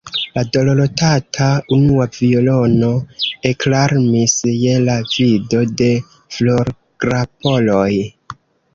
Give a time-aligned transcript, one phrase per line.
[0.35, 2.89] La dorlotata unua violono
[3.51, 4.35] eklarmis
[4.65, 7.89] je la vido de florgrapoloj.